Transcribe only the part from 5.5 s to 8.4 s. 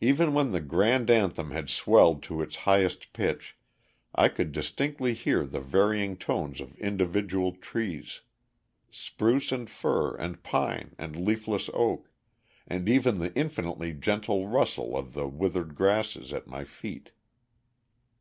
varying tones of individual trees,